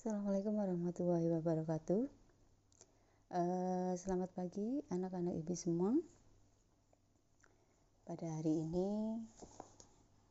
[0.00, 2.08] Assalamualaikum warahmatullahi wabarakatuh.
[3.36, 5.92] Uh, selamat pagi anak-anak ibu semua.
[8.08, 9.20] Pada hari ini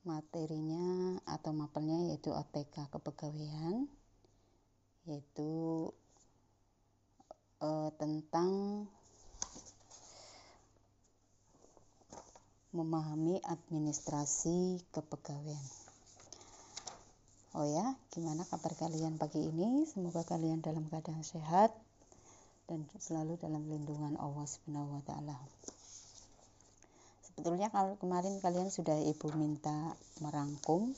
[0.10, 3.86] materinya atau mapelnya yaitu OTK kepegawaian
[5.06, 5.94] yaitu
[7.62, 8.90] uh, tentang
[12.74, 15.89] memahami administrasi kepegawaian.
[17.60, 19.84] Oh ya, gimana kabar kalian pagi ini?
[19.84, 21.76] Semoga kalian dalam keadaan sehat
[22.72, 25.36] dan selalu dalam lindungan Allah Subhanahu wa taala.
[27.20, 29.92] Sebetulnya kalau kemarin kalian sudah Ibu minta
[30.24, 30.96] merangkum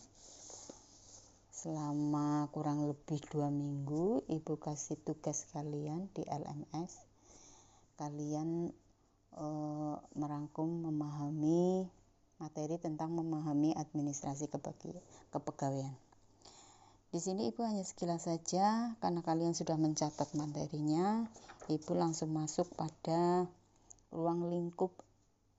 [1.49, 6.93] selama kurang lebih dua minggu Ibu kasih tugas kalian di LMS
[7.97, 8.69] kalian
[9.33, 9.47] e,
[10.13, 11.89] merangkum memahami
[12.37, 14.45] materi tentang memahami administrasi
[15.33, 16.10] kepegawaian.
[17.11, 21.27] Di sini Ibu hanya sekilas saja karena kalian sudah mencatat materinya,
[21.67, 23.51] Ibu langsung masuk pada
[24.15, 24.95] ruang lingkup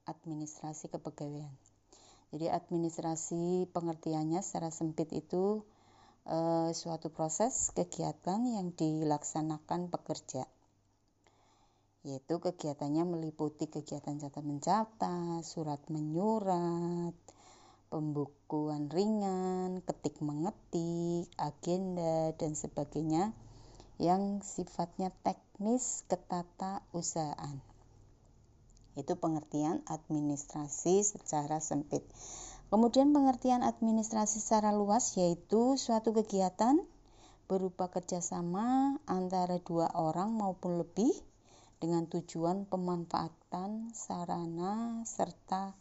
[0.08, 1.52] administrasi kepegawaian.
[2.32, 5.60] Jadi administrasi pengertiannya secara sempit itu
[6.24, 10.48] e, suatu proses kegiatan yang dilaksanakan pekerja.
[12.00, 17.12] Yaitu kegiatannya meliputi kegiatan catat mencatat, surat menyurat,
[17.92, 23.36] pembukuan ringan, ketik mengetik, agenda, dan sebagainya
[24.00, 27.60] yang sifatnya teknis ketata usahaan.
[28.96, 32.00] Itu pengertian administrasi secara sempit.
[32.72, 36.80] Kemudian pengertian administrasi secara luas yaitu suatu kegiatan
[37.44, 41.12] berupa kerjasama antara dua orang maupun lebih
[41.76, 45.76] dengan tujuan pemanfaatan sarana serta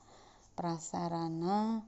[0.59, 1.87] prasarana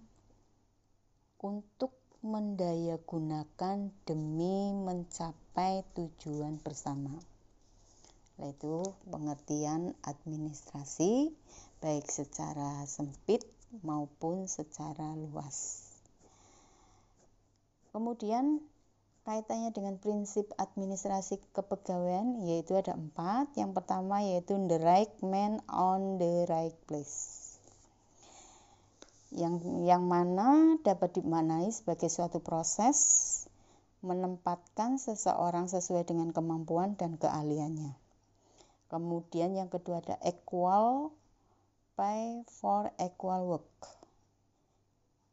[1.43, 1.91] untuk
[2.23, 7.19] mendayagunakan demi mencapai tujuan bersama
[8.39, 11.35] yaitu pengertian administrasi
[11.83, 13.43] baik secara sempit
[13.83, 15.83] maupun secara luas.
[17.91, 18.63] Kemudian
[19.27, 23.53] kaitannya dengan prinsip administrasi kepegawaian yaitu ada empat.
[23.59, 27.42] Yang pertama yaitu the right man on the right place
[29.33, 32.97] yang yang mana dapat dimaknai sebagai suatu proses
[34.05, 37.95] menempatkan seseorang sesuai dengan kemampuan dan keahliannya.
[38.91, 41.15] Kemudian yang kedua ada equal
[41.97, 43.73] pay for equal work.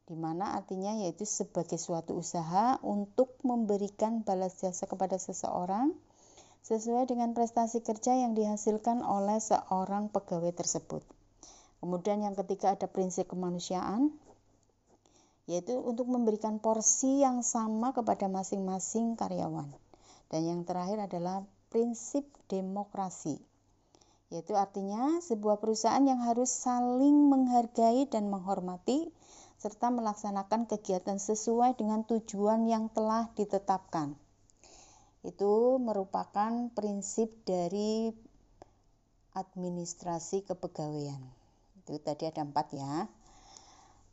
[0.09, 5.93] Di mana artinya yaitu sebagai suatu usaha untuk memberikan balas jasa kepada seseorang
[6.65, 11.03] sesuai dengan prestasi kerja yang dihasilkan oleh seorang pegawai tersebut.
[11.81, 14.13] Kemudian yang ketiga ada prinsip kemanusiaan,
[15.49, 19.73] yaitu untuk memberikan porsi yang sama kepada masing-masing karyawan.
[20.31, 21.43] Dan yang terakhir adalah
[21.73, 23.41] prinsip demokrasi,
[24.29, 29.11] yaitu artinya sebuah perusahaan yang harus saling menghargai dan menghormati
[29.59, 34.15] serta melaksanakan kegiatan sesuai dengan tujuan yang telah ditetapkan.
[35.21, 38.09] Itu merupakan prinsip dari
[39.35, 41.40] administrasi kepegawaian.
[41.81, 43.09] Itu tadi ada empat ya.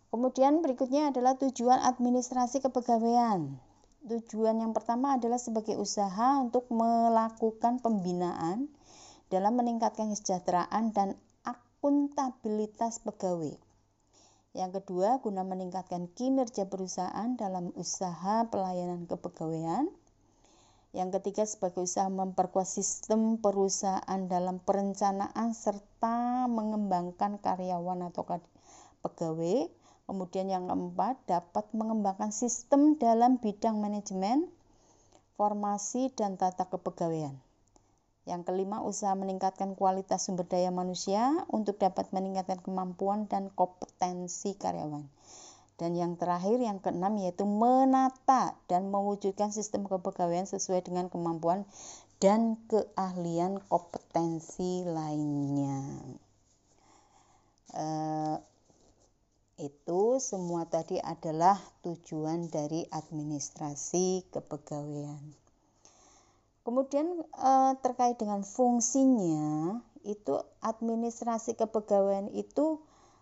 [0.07, 3.59] Kemudian berikutnya adalah tujuan administrasi kepegawaian.
[4.07, 8.71] Tujuan yang pertama adalah sebagai usaha untuk melakukan pembinaan
[9.27, 13.59] dalam meningkatkan kesejahteraan dan akuntabilitas pegawai.
[14.55, 19.91] Yang kedua, guna meningkatkan kinerja perusahaan dalam usaha pelayanan kepegawaian.
[20.95, 28.23] Yang ketiga sebagai usaha memperkuat sistem perusahaan dalam perencanaan serta mengembangkan karyawan atau
[29.03, 29.67] pegawai.
[30.07, 34.47] Kemudian yang keempat dapat mengembangkan sistem dalam bidang manajemen,
[35.35, 37.35] formasi dan tata kepegawaian.
[38.27, 45.07] Yang kelima, usaha meningkatkan kualitas sumber daya manusia untuk dapat meningkatkan kemampuan dan kompetensi karyawan.
[45.77, 51.69] Dan yang terakhir, yang keenam yaitu menata dan mewujudkan sistem kepegawaian sesuai dengan kemampuan
[52.17, 56.01] dan keahlian kompetensi lainnya.
[57.77, 58.37] Eh,
[59.61, 65.21] itu semua tadi adalah tujuan dari administrasi kepegawaian.
[66.65, 72.81] Kemudian eh, terkait dengan fungsinya, itu administrasi kepegawaian itu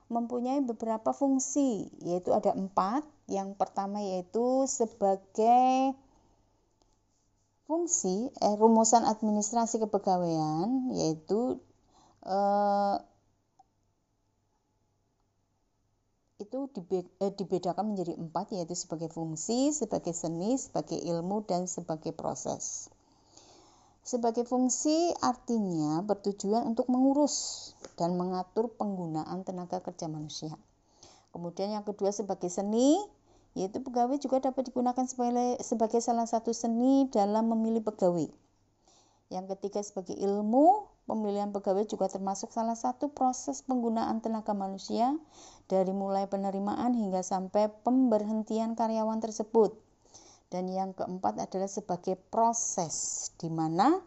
[0.10, 3.04] mempunyai beberapa fungsi, yaitu ada empat.
[3.26, 5.98] Yang pertama yaitu sebagai
[7.66, 11.58] fungsi eh, rumusan administrasi kepegawaian, yaitu
[12.22, 12.96] eh,
[16.38, 22.94] itu eh, dibedakan menjadi empat yaitu sebagai fungsi, sebagai seni, sebagai ilmu, dan sebagai proses.
[24.06, 30.54] Sebagai fungsi artinya bertujuan untuk mengurus dan mengatur penggunaan tenaga kerja manusia.
[31.34, 33.02] Kemudian yang kedua sebagai seni,
[33.58, 38.30] yaitu pegawai juga dapat digunakan sebagai, sebagai salah satu seni dalam memilih pegawai.
[39.34, 45.14] Yang ketiga sebagai ilmu, Pemilihan pegawai juga termasuk salah satu proses penggunaan tenaga manusia
[45.70, 49.78] dari mulai penerimaan hingga sampai pemberhentian karyawan tersebut.
[50.56, 54.00] Dan yang keempat adalah sebagai proses di mana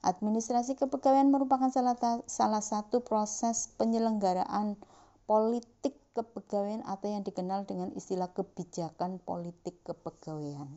[0.00, 1.92] administrasi kepegawaian merupakan salah,
[2.24, 4.80] salah satu proses penyelenggaraan
[5.28, 10.72] politik kepegawaian atau yang dikenal dengan istilah kebijakan politik kepegawaian.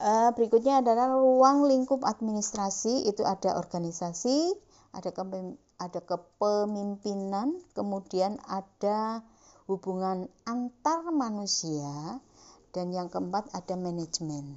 [0.00, 4.56] Uh, berikutnya adalah ruang lingkup administrasi itu ada organisasi,
[4.96, 5.12] ada
[5.76, 9.20] ada kepemimpinan, kemudian ada
[9.68, 12.24] hubungan antar manusia
[12.74, 14.56] dan yang keempat ada manajemen.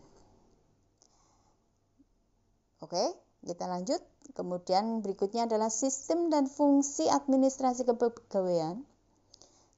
[2.79, 3.03] Oke,
[3.43, 3.99] kita lanjut.
[4.33, 8.85] Kemudian berikutnya adalah sistem dan fungsi administrasi kepegawaian.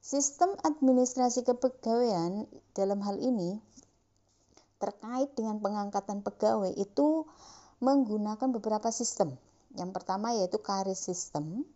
[0.02, 3.58] Sistem administrasi kepegawaian dalam hal ini
[4.82, 7.26] terkait dengan pengangkatan pegawai itu
[7.78, 9.38] menggunakan beberapa sistem.
[9.78, 11.66] Yang pertama yaitu karir sistem,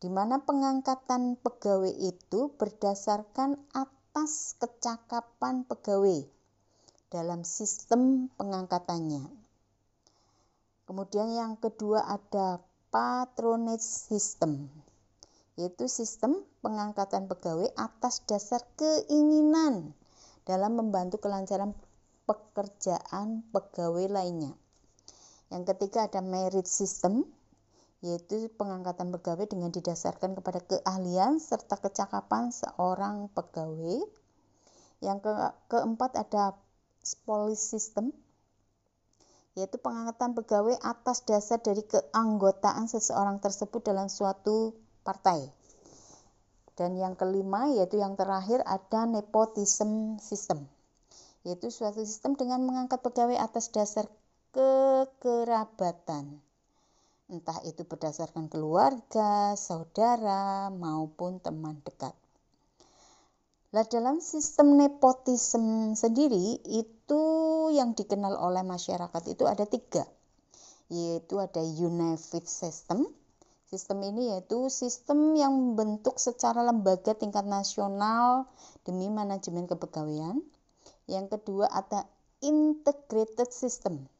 [0.00, 6.28] di mana pengangkatan pegawai itu berdasarkan atas kecakapan pegawai
[7.08, 9.24] dalam sistem pengangkatannya.
[10.84, 12.60] Kemudian yang kedua ada
[12.92, 14.68] patronage system,
[15.56, 19.96] yaitu sistem pengangkatan pegawai atas dasar keinginan
[20.44, 21.72] dalam membantu kelancaran
[22.28, 24.52] pekerjaan pegawai lainnya.
[25.48, 27.24] Yang ketiga ada merit system,
[28.02, 34.02] yaitu pengangkatan pegawai dengan didasarkan kepada keahlian serta kecakapan seorang pegawai.
[35.02, 35.32] Yang ke
[35.70, 36.54] keempat ada
[37.26, 38.14] police system,
[39.54, 44.74] yaitu pengangkatan pegawai atas dasar dari keanggotaan seseorang tersebut dalam suatu
[45.06, 45.50] partai.
[46.74, 50.66] Dan yang kelima yaitu yang terakhir ada nepotism system
[51.42, 54.06] yaitu suatu sistem dengan mengangkat pegawai atas dasar
[54.54, 56.38] kekerabatan.
[57.32, 62.12] Entah itu berdasarkan keluarga, saudara, maupun teman dekat.
[63.72, 67.24] Lah dalam sistem nepotisme sendiri itu
[67.72, 70.04] yang dikenal oleh masyarakat itu ada tiga,
[70.92, 73.08] yaitu ada Unified System.
[73.64, 78.44] Sistem ini yaitu sistem yang membentuk secara lembaga tingkat nasional
[78.84, 80.36] demi manajemen kepegawaian.
[81.08, 82.04] Yang kedua ada
[82.44, 84.11] integrated system.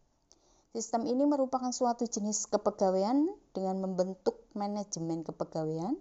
[0.72, 6.00] Sistem ini merupakan suatu jenis kepegawaian dengan membentuk manajemen kepegawaian.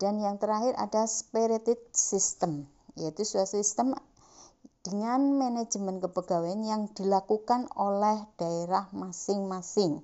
[0.00, 2.64] Dan yang terakhir ada spirited system,
[2.96, 3.92] yaitu suatu sistem
[4.80, 10.00] dengan manajemen kepegawaian yang dilakukan oleh daerah masing-masing.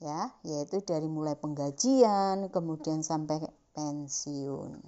[0.00, 3.44] Ya, yaitu dari mulai penggajian kemudian sampai
[3.76, 4.80] pensiun.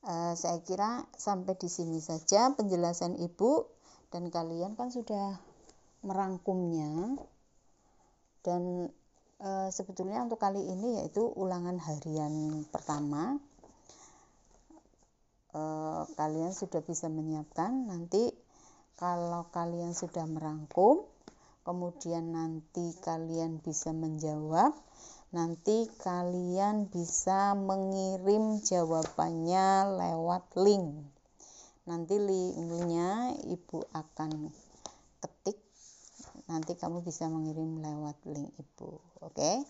[0.00, 3.75] Uh, saya kira sampai di sini saja penjelasan Ibu
[4.14, 5.38] dan kalian kan sudah
[6.06, 7.18] merangkumnya.
[8.46, 8.86] Dan
[9.42, 13.42] uh, sebetulnya untuk kali ini yaitu ulangan harian pertama.
[15.56, 17.90] Uh, kalian sudah bisa menyiapkan.
[17.90, 18.30] Nanti
[18.94, 21.02] kalau kalian sudah merangkum
[21.66, 24.70] kemudian nanti kalian bisa menjawab.
[25.34, 31.15] Nanti kalian bisa mengirim jawabannya lewat link
[31.86, 34.50] nanti linknya ibu akan
[35.22, 35.58] ketik
[36.50, 39.62] nanti kamu bisa mengirim lewat link ibu oke okay?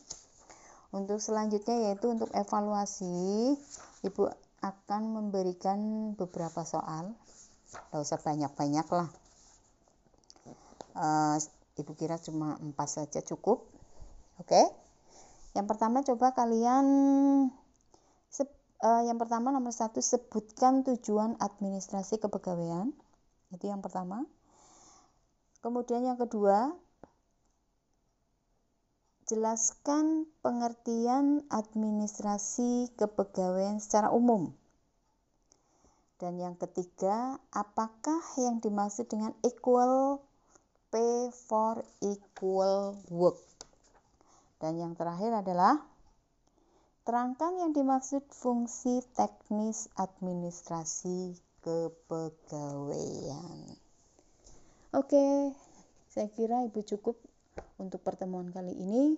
[0.97, 3.55] untuk selanjutnya yaitu untuk evaluasi
[4.05, 4.23] ibu
[4.65, 7.13] akan memberikan beberapa soal
[7.69, 9.09] tidak usah banyak-banyak lah
[10.97, 11.37] uh,
[11.77, 13.69] ibu kira cuma empat saja cukup
[14.41, 14.67] oke okay?
[15.57, 16.85] Yang pertama coba kalian
[18.83, 22.93] uh, yang pertama nomor satu sebutkan tujuan administrasi kepegawaian
[23.55, 24.27] itu yang pertama.
[25.63, 26.75] Kemudian yang kedua
[29.27, 34.55] jelaskan pengertian administrasi kepegawaian secara umum.
[36.17, 40.25] Dan yang ketiga, apakah yang dimaksud dengan equal
[40.89, 43.43] pay for equal work?
[44.57, 45.85] Dan yang terakhir adalah
[47.07, 53.79] terangkan yang dimaksud fungsi teknis administrasi kepegawaian.
[54.91, 55.55] Oke,
[56.11, 57.15] saya kira Ibu cukup
[57.79, 59.15] untuk pertemuan kali ini.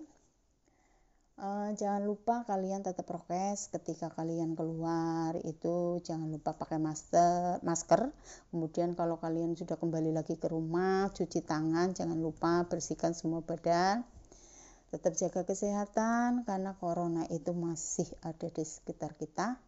[1.39, 8.11] Uh, jangan lupa kalian tetap prokes ketika kalian keluar itu jangan lupa pakai masker masker
[8.51, 14.03] kemudian kalau kalian sudah kembali lagi ke rumah cuci tangan jangan lupa bersihkan semua badan
[14.89, 19.61] tetap jaga kesehatan karena corona itu masih ada di sekitar kita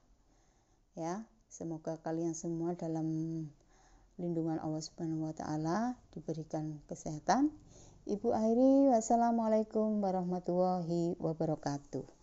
[0.98, 3.08] ya semoga kalian semua dalam
[4.18, 7.54] lindungan Allah Subhanahu wa taala diberikan kesehatan
[8.02, 12.21] Ibu Airi, wassalamualaikum warahmatullahi wabarakatuh.